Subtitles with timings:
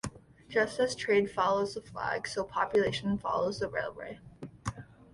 [0.49, 4.17] Just as trade follows the flag, so population follows the railway.